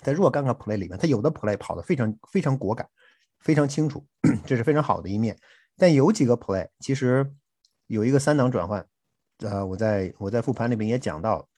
[0.00, 2.88] 在若干个 play 里面，他有的 play 跑得非常非常果敢，
[3.38, 4.04] 非常清楚，
[4.44, 5.38] 这是非常好的一面。
[5.76, 7.32] 但有几个 play 其实
[7.86, 8.84] 有一个三档转换，
[9.38, 11.48] 呃，我在我在复盘里面也讲到，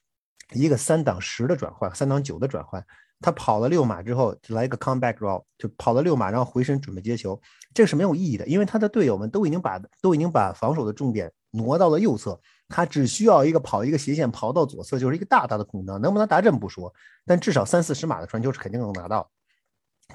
[0.53, 2.85] 一个三档十的转换，三档九的转换，
[3.21, 7.39] 他跑了六码之后就来一个 comeback roll，就跑了六码，然后回身准备接球，
[7.73, 12.39] 这个是没有意义的，因为他的队友们都已经把都已经把防守的重点挪到了右侧。
[12.67, 16.91] 他只需要一个跑一个斜线跑到左侧，就是一个大大的空当，能不能达阵不说，
[17.25, 19.29] 但至少三四十码的传球是肯定能拿到。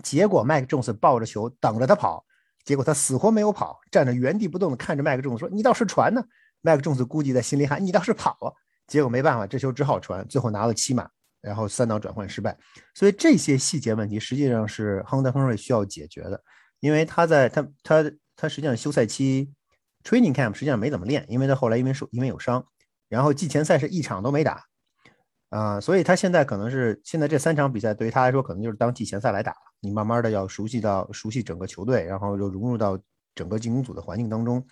[0.03, 2.25] 结果麦克琼斯抱着球等着他跑，
[2.65, 6.23] 结果他死活没有跑，站着原地不动的看着麦克琼斯说：“你倒是传呢。”
[6.61, 8.51] 麦克琼斯估计在心里喊：“你倒是跑啊！”
[8.87, 11.09] 结果没办法，这球只好传，最后拿了七码，
[11.41, 12.57] 然后三档转换失败。
[12.95, 16.43] 所以这些细节问题实际上是亨德亨瑞需要解决的，
[16.81, 19.53] 因为他在他他他实际上休赛期。
[20.03, 22.67] Training camp 实际上没怎么练，因为他后来因为受因为有伤，
[23.11, 24.65] 然后季前赛是一场都没打，
[25.51, 29.59] 啊，所以他现在可能是现在这三场比赛对于他来说可能就是当季前赛来打了。
[29.81, 32.99] 你慢慢的要熟悉到熟悉整个球队，然后又融入到
[33.35, 34.67] 整个进攻组的环境当中，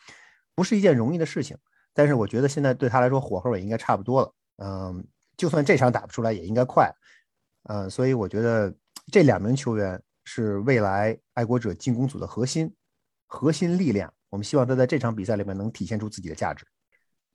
[0.54, 1.54] 不是一件容易的事情。
[1.92, 4.32] 但是我觉得现在对他来说火候也应该差不多了，
[4.64, 5.06] 嗯，
[5.38, 6.92] 就算这场打不出来也应该快，
[7.62, 8.74] 呃，所以我觉得
[9.10, 12.70] 这两名球员是未来爱国者进攻组的核心
[13.26, 14.12] 核心力量。
[14.28, 16.66] 我们希望他在这场比赛里面能体现出自己的价值。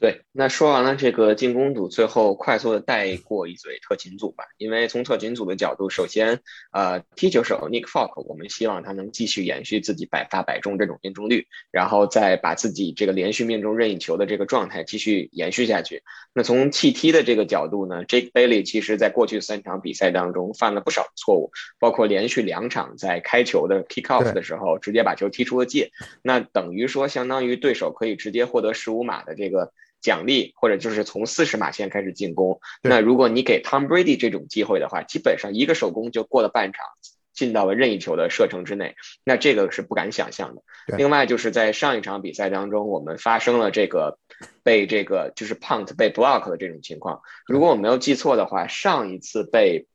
[0.04, 4.44] 对，那说完了这个进攻组，最后快速的带过一嘴特勤组吧。
[4.58, 6.42] 因为从特勤组的角度，首先，
[6.74, 16.04] 呃，踢球手 Nick Folk，我们希望他能继续延续自己百发百中这种命中率，然后再把自己这个连续命中任意球的这个状态继续延续下去。
[16.34, 29.72] 那从弃踢的这个角度呢，Jake Bailey 其实在过去三场比赛当中犯了不少错误，包括连续两场在开球的 kick off 的时候直接把球踢出了界，那等于说相当于对手可以直接获得十五码的这个。
[30.04, 36.86] 奖励或者就是从四十码线开始进攻，那如果你给 Tom Brady 这种机会的话，基本上一个手工就过了半场，
[37.34, 40.62] 进到了任意球的射程之内，那这个是不敢想象的。
[40.98, 44.20] 另外就是在上一场比赛当中，我们发生了这个
[44.62, 47.22] 被这个就是 punt 被 block 的这种情况。
[47.48, 49.88] 如果我没有记错的话，上一次被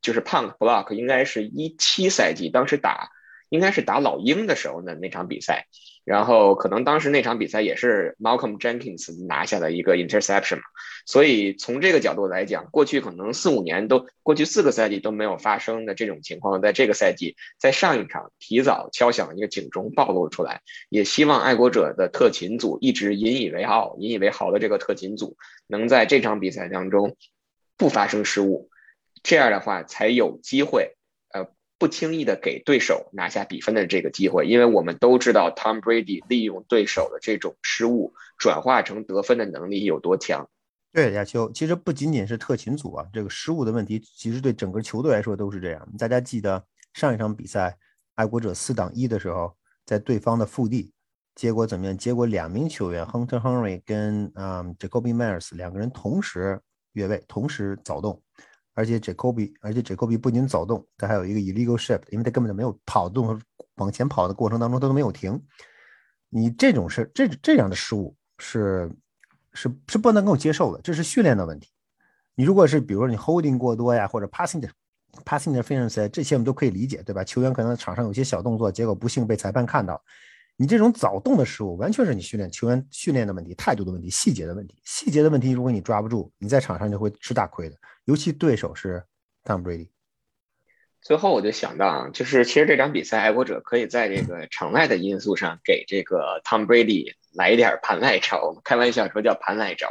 [0.00, 3.10] 就是 punt block 应该是一七赛季，当时打
[3.48, 5.66] 应该是打老鹰的时候的那场比赛。
[6.06, 10.62] 然后可能当时那场比赛也是 Malcolm Jenkins 拿下的一个 interception 嘛，
[11.04, 27.16] 所以从这个角度来讲，过去可能四五年都过去四个赛季都没有发生的这种情况，在这个赛季在上一场提早敲响一个警钟暴露出来，也希望爱国者的特勤组一直引以为傲、引以为豪的这个特勤组能在这场比赛当中
[27.76, 28.70] 不发生失误，
[29.24, 30.95] 这样的话才有机会。
[31.78, 40.48] 不轻易的给对手拿下比分的这个机会，因为我们都知道 Tom Brady 利用对手的这种失误转化成得分的能力有多强。
[40.92, 45.86] 对，亚秋，其实不仅仅是特勤组啊，这个失误的问题，其实对整个球队来说都是这样。
[45.98, 47.76] 大家记得上一场比赛，
[48.14, 50.90] 爱国者四挡一的时候，在对方的腹地，
[51.34, 51.98] 结果怎么样？
[51.98, 56.58] 结果两名球员 Hunter Henry 跟嗯 Jacoby Myers 两个人同时
[56.94, 58.22] 越位，同时早动。
[58.76, 63.40] 而且 Jacoby，而且 Jacoby 不仅走动，他还有一个 illegal shift，因为他根本就没有跑动，
[63.76, 65.42] 往前跑的过程当中他都没有停。
[66.28, 68.92] 你这种是这这样的失误是
[69.54, 71.70] 是是不能够接受的，这是训练的问题。
[72.34, 74.68] 你如果是比如说你 holding 过多呀，或者 passing 的
[75.24, 77.24] passing 的 interference，这些我们都可以理解，对吧？
[77.24, 79.98] 球员可能场上有些小动作，结果不幸被裁判看到。
[80.56, 84.80] 你这种早动的失误，完全是你训练球员训练的问题、态度的问题、细节的问题。
[84.84, 87.76] 细节的问题，如果你抓不住，你在场上就会吃大亏的。
[88.04, 89.04] 尤其对手是
[89.44, 89.88] Tom Brady。
[91.02, 98.60] 最后我就想到啊，就是其实这场比赛，爱国者可以在这个 场外的因素上给这个 Tom Brady 来一点盘外招。
[98.64, 99.88] 开玩笑说叫盘外招，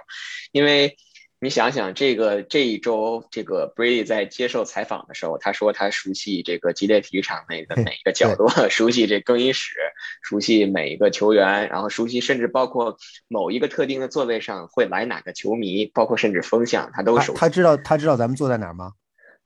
[0.51, 0.97] 因为。
[1.41, 9.75] 你想想，这个这一周，这个 Brady 在接受采访的时候，他说他熟悉这个激烈体育场内的 每一个角落，熟悉这更衣室，
[10.23, 17.39] 熟悉每一个球员，然后熟悉甚至包括某一个特定的座位上会来哪个球迷，包括甚至风向，他都熟悉。
[17.39, 18.93] 他知道他知道咱们坐在哪儿吗？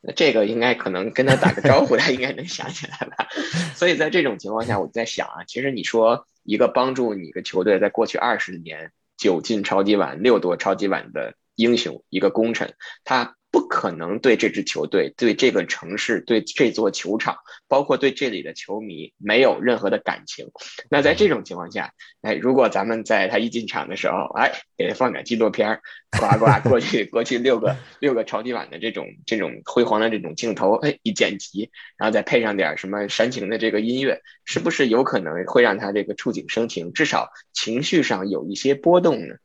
[0.02, 3.28] 那这个应该可能跟他打个招呼， 他应该能想起来吧。
[3.76, 11.34] 所以在这种情况下，我在想啊，其实你说一个帮助你的球队在过去二十年九进超级碗、六夺超级碗的。
[11.60, 17.36] 英雄一个功臣，他不可能对这支球队、对这个城市、对这座球场，
[17.68, 20.50] 包括对这里的球迷没有任何的感情。
[20.90, 21.92] 那在这种情况下，
[22.22, 39.36] 哎，如果咱们在他一进场的时候，哎，给他放点纪录片儿，呱呱过去过去六个六个超级碗的这种这种辉煌的这种镜头，哎，一剪辑，然后再配上点什么煽情的这个音乐，是不是有可能会让他这个触景生情，至少情绪上有一些波动呢？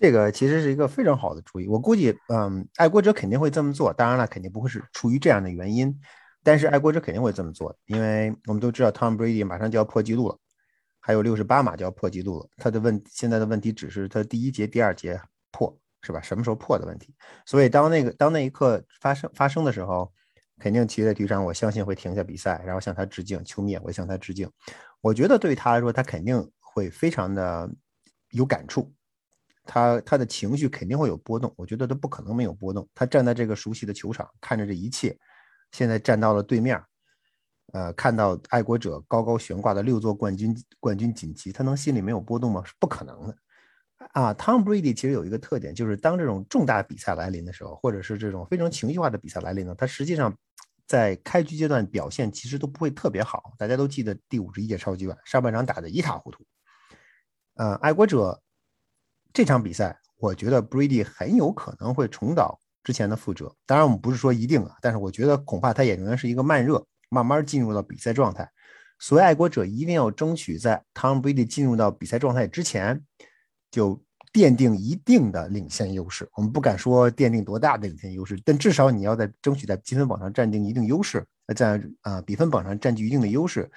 [0.00, 3.92] 这个其实是一个非常好的主意，我估计，嗯，爱国者肯定会这么做。
[3.92, 5.94] 当然了，肯定不会是出于这样的原因，
[6.42, 10.38] 但是爱国者肯定会这么做，因为我们都知道，Tom Brady 马上就要破纪录了，
[11.00, 12.48] 还有六十八码就要破纪录了。
[12.56, 16.20] 他的问现在的问题只是他第一节、第二节破，是吧？
[16.22, 17.14] 什么时候破的问题。
[17.44, 20.10] 所以当那个当那一刻发生发生的时候，
[20.58, 24.50] 肯定奇的队长，我相信会停下比赛，然后向他致敬，球迷也会向他致敬。
[25.02, 27.70] 我觉得对他来说，他肯定会非常的
[28.30, 28.90] 有感触。
[29.64, 32.88] 他他的情绪肯定会有波动，我觉得他不可能没有波动。
[32.94, 35.16] 他站在这个熟悉的球场，看着这一切，
[35.72, 36.82] 现在站到了对面，
[37.72, 42.64] 呃，看到爱国者高高悬挂的六座冠军冠军锦旗，他能心里没有波动吗？
[42.64, 43.36] 是不可能的。
[44.12, 50.34] 啊，Tom Brady 其实有一个特点，就是当这种重大比赛来临的时候，或者是这种非常情绪化的比赛来临呢，他实际上
[50.86, 53.52] 在开局阶段表现其实都不会特别好。
[53.58, 56.42] 大家都记得第五十一届超级碗上半场打得一塌糊涂，
[57.54, 58.42] 呃，爱国者。
[59.32, 63.54] 这场比赛，我觉得 Brady 很有可能会重蹈之前的覆辙。
[63.66, 68.48] 当然，我们不是说一定啊，但是我觉得恐怕他也仍然是一个慢热，慢慢进入到比赛状态。
[68.98, 73.02] 所以，爱国者一定要争取在 Tom Brady 进入到比赛状态之前，
[73.70, 74.02] 就
[74.32, 76.28] 奠定一定的领先优势。
[76.34, 81.26] 我们不敢说奠定多大的领先优势，但至少你要在争取在积分榜上占定一定优势，
[81.56, 83.70] 在啊比分榜上占据一定的优势。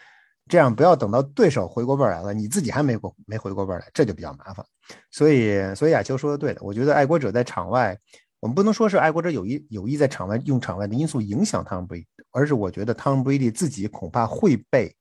[0.49, 4.65] 这样不要等到对手回过味儿来了，你自己还没过没回过味儿来，这就比较麻烦。
[5.09, 7.97] 所以，所以亚秋说的对的，我觉得爱国者在场外，
[8.41, 14.93] 我们不能说是爱国者有意有意在场外用场外的因素影响汤姆布 y 而是我觉得汤姆布利自己恐怕会被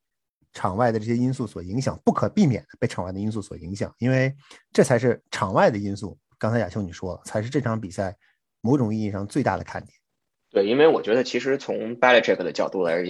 [0.52, 4.32] 场外的这些因素所影响，不可避免的被场外的因素所影响，因为
[4.72, 6.16] 这才是场外的因素。
[6.38, 8.16] 刚才亚秋你说了，才是这场比赛
[8.60, 9.92] 某种意义上最大的看点。
[10.50, 13.02] 对，因为我觉得其实从 Belichick 的角度来。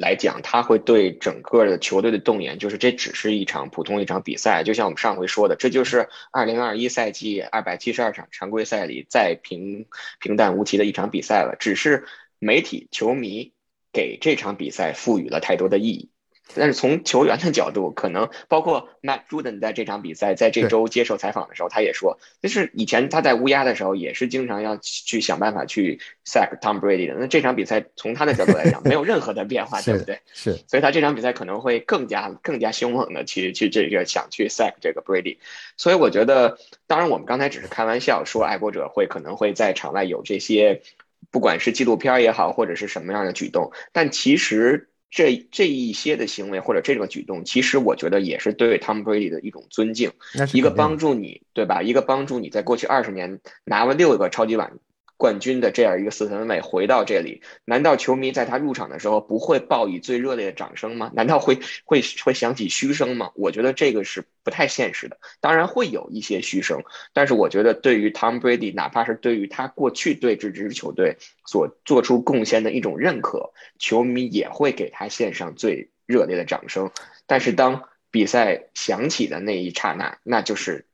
[0.00, 9.86] 来讲，他会对整个的球队的动员，就是这只是一场普通一场比赛，就像我们上回说的，这就是二零二一赛季二百七十二场常规赛里再平
[10.18, 12.06] 平淡无奇的一场比赛了，只是
[12.38, 13.52] 媒体球迷
[13.92, 16.09] 给这场比赛赋予了太多的意义。
[16.54, 27.14] 但是从球员的角度，可能包括 Matt Juden 在这场比赛在这周接受采访的时候，他也说，就是以前他在乌鸦的时候，也是经常要去想办法去 sack Tom Brady 的。
[27.18, 30.20] 那这场比赛从他的角度来讲，没有任何的变化， 对不对？
[30.32, 35.38] 是，所以他这场比赛可能会更加更加凶猛的去去这个想去 sack 这个 Brady。
[35.76, 40.82] 所以我觉得，当然我们刚才只是开玩笑说，爱国者会可能会在场外有这些，
[41.30, 44.86] 不管是纪录片也好，或者是什么样的举动，但其实。
[45.10, 50.12] 这这一些的行为或者这个举动，其实我觉得也是对 Tom Brady 的一种尊敬，
[50.52, 51.82] 一个帮助你，对吧？
[51.82, 54.72] 一个帮助你在过去二十年拿了六个超级碗。
[55.20, 61.10] 冠军的这样一个四分卫回到这里，难道球迷在他入场的时候不会报以最热烈的掌声吗？
[61.14, 63.30] 难道会会会响起嘘声吗？
[63.34, 65.18] 我觉得这个是不太现实的。
[65.42, 76.90] 当然会有一些嘘声，但是我觉得对于 Tom Brady，哪怕是对于他过去对这支球队所做出贡献的一种认可，球迷也会给他献上最热烈的掌声。
[77.26, 80.86] 但是当比赛响起的那一刹那，那就是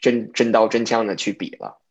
[0.00, 1.82] 真真刀真枪的去比了。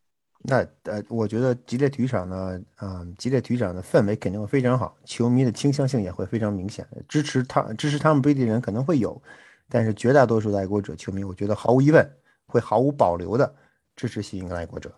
[0.46, 9.22] 那呃，我觉得吉列体育场呢，嗯，吉列体育场的氛围肯定会非常好，球迷的倾向性也会非常明显，支持他支持他们贝蒂的人可能会有，
[9.70, 12.06] 但是绝大多数的爱国者球迷，我觉得毫无疑问
[12.46, 13.56] 会毫无保留的
[13.96, 14.94] 支持新英格兰爱国者。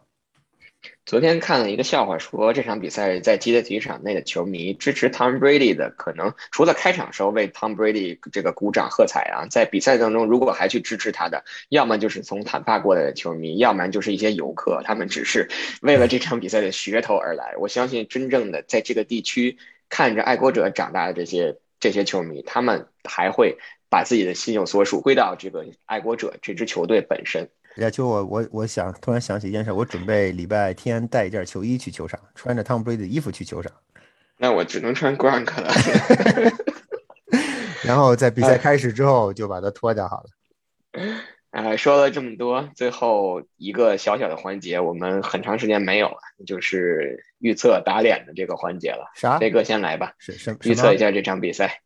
[1.06, 15.48] 昨天看了一个笑话，说这场比赛在基德体育场内的球迷支持 Tom Brady 的，可能除了开场时候为 Tom Brady 这个鼓掌喝彩啊，在比赛当中如果还去支持他的，要么就是从坦帕过来的球迷，要么就是一些游客，他们只是
[15.82, 17.54] 为了这场比赛的噱头而来。
[17.60, 19.58] 我相信真正的在这个地区
[19.90, 23.58] 看着爱国者长大的这些这些球迷，他们还会
[23.90, 27.50] 把自己的心有所属归到这个爱国者这支球队本身。
[27.78, 33.72] 亚秋，我我我想突然想起一件事，我准备礼拜天带一件球衣去球场，穿着汤姆布雷迪的衣服去球场。
[34.38, 35.72] 那我只能穿 Gronk 了。
[37.84, 41.02] 然后在比赛开始之后就把它脱掉好了。
[41.52, 49.10] 呃，说了这么多，最后一个小小的环节，我们很长时间没有了，就是预测打脸的这个环节了。
[49.16, 49.38] 啥？
[49.40, 50.14] 飞哥先来吧。
[50.18, 51.82] 是什预测一下这场比赛。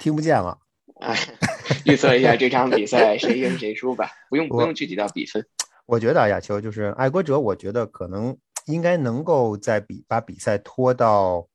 [0.00, 0.58] 听不见了。
[1.00, 1.14] 啊，
[1.84, 5.44] 预测一下这场比赛谁 赢谁输吧，不用不用具体到比分。
[5.86, 8.36] 我觉得啊，亚秋就是爱国者，我觉得可能
[8.66, 11.46] 应该能够在比把比赛拖到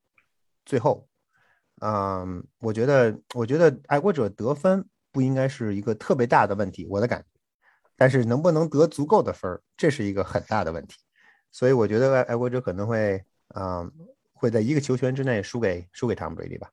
[0.64, 1.06] 最后。
[1.82, 7.26] 嗯，我觉得我觉得爱国者得分不应该是一个特别大的问题，我的感觉。
[7.96, 10.96] 但是能不能得足够的分儿，这是一个很大的问题。
[11.50, 13.24] 所以我觉得爱爱国者可能会，
[13.54, 13.90] 嗯，
[14.32, 16.70] 会在一个球权之内输给输给汤姆布雷迪吧。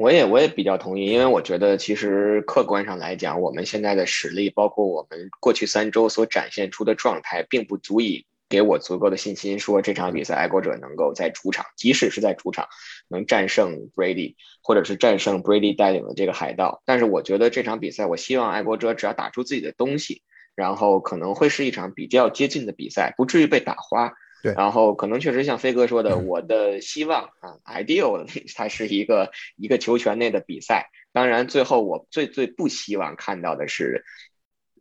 [0.00, 12.66] 我也我也比较同意，因为我觉得其实客观上来讲，我们现在的实力，包括我们过去三周所展现出的状态，并不足以给我足够的信心，说这场比赛爱国者能够在主场，即使是在主场，
[13.08, 16.80] 能战胜 Brady，或者是战胜 Brady 带领的这个海盗。
[16.86, 20.22] 但是我觉得这场比赛，我希望爱国者只要打出自己的东西，
[20.54, 24.14] 然后可能会是一场比较接近的比赛，不至于被打花。
[24.42, 28.26] 对，然后可能确实像飞哥说的，我的希望啊，ideal
[28.56, 30.90] 它是一个一个球权内的比赛。
[31.12, 34.04] 当然，最后我最最不希望看到的是，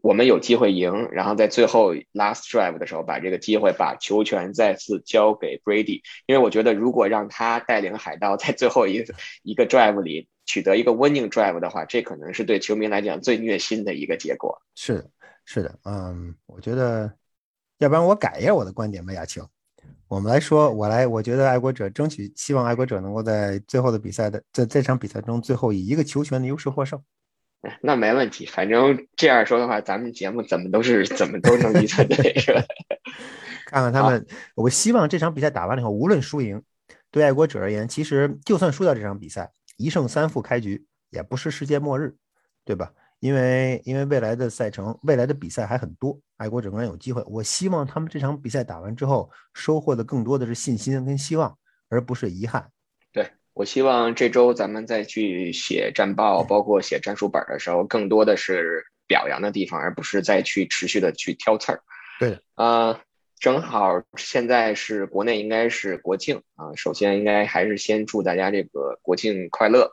[0.01, 6.01] 我们有机会赢，然后在最后 last drive 的时候把这个机会把球权再次交给 Brady。
[6.27, 9.03] 因为我觉得，如果让他带领海盗在最后一
[9.41, 14.61] 一个 drive 里取得一个 winning drive 的话，这可能是对球迷来讲最虐心的一个结果。
[14.75, 15.09] 是的，
[15.45, 17.18] 是的，嗯，我觉得。
[17.79, 19.43] 要不然我改一下我的观点吧，亚青。
[20.09, 27.01] 我们来说，我来，我觉得爱国者争取，希望爱国者能够在最后的比赛的在这场比赛中，最后以一个球权的优势获胜。
[27.81, 32.61] 那没问题，反正这样说的话，咱们节目怎么都是怎么都能预测对，是吧？
[33.67, 34.25] 看看他们，
[34.55, 36.61] 我希望这场比赛打完了以后，无论输赢，
[37.11, 42.15] 对爱国者而言，其实就算输掉这场比赛，一胜三负开局也不是世界末日，
[42.65, 42.91] 对吧？
[43.19, 47.21] 因为因为未来的赛程、未来的比赛还很多，爱国者仍然有机会。
[47.27, 51.57] 我希望他们这场比赛打完之后，收获的更多的是信心跟希望，
[51.89, 52.69] 而不是遗憾。
[53.11, 61.81] 对我希望这周咱们再去写战报，包括写战术本的时候，更多的是表扬的地方，而不是再去持续的去挑刺儿。
[62.19, 62.97] 对，呃，
[63.37, 69.91] 正好现在是国内应该是国庆啊，首先应该还是先祝大家这个国庆快乐。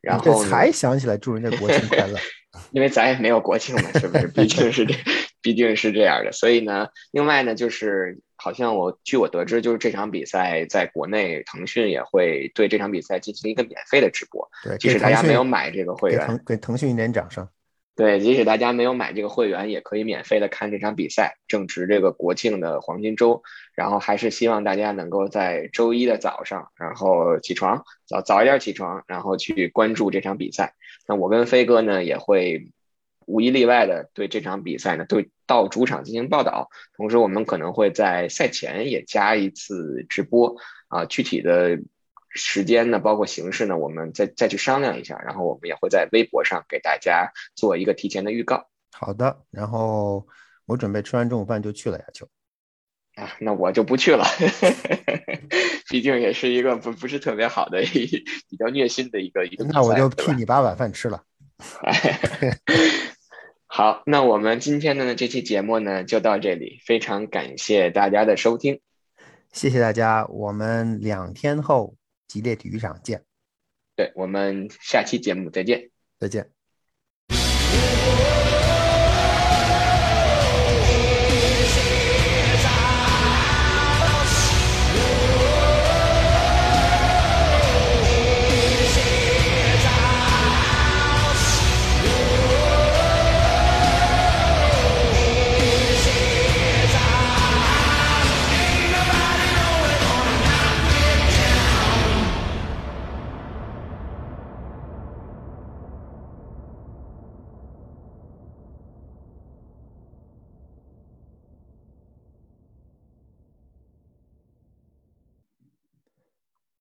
[0.00, 2.18] 然后才想起来祝人家国庆快乐，
[2.72, 4.26] 因为咱也没有国庆嘛，是不是？
[4.34, 4.94] 毕竟是这，
[5.42, 6.32] 毕竟是这样的。
[6.32, 14.48] 所以呢，另外呢，就是好像我据我得知，就是这场比赛在国内腾讯也会对这场比赛进行一个免费的直播。
[14.64, 17.46] 对，即使大家没有买这个会员，给腾讯一点掌声。
[17.98, 23.42] 对，即使大家没有买这个会员，也可以免费的看这场比赛，正值这个国庆的黄金周。
[23.74, 30.74] 然后还是希望大家能够在周一的早上，然后起床早早一点起床，然后去关注这场比赛。
[31.08, 32.70] 那我跟飞哥呢，也会
[33.26, 36.70] 无一例外的对这场比赛呢，对到主场进行报道。
[36.96, 40.54] 同时，我们可能会在赛前也加一次直播
[40.86, 41.80] 啊，具体的。
[42.30, 48.68] 时间呢，包括形式呢，我们再再去商量一下，然后我们也会在微博上给大家做一个提前的预告。
[48.92, 50.26] 好的，然后
[50.66, 52.28] 我准备吃完中午饭就去了呀，就
[53.14, 54.24] 啊，那我就不去了，
[55.90, 58.06] 毕竟也是一个不不是特别好的一
[58.48, 59.64] 比较虐心的一个一个。
[59.64, 61.22] 那我就替你把晚饭吃了。
[63.66, 68.80] 好，那我们今天的呢这期节目呢就到这里，非常感谢大家的收听，
[69.52, 71.97] 谢谢大家，我们两天后。
[72.28, 73.24] 激烈体育场见，
[73.96, 76.52] 对我们下期节目再见，再见。